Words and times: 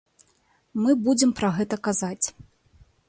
Мы 0.83 0.95
будзем 1.07 1.33
пра 1.41 1.49
гэта 1.59 1.75
казаць. 1.89 2.25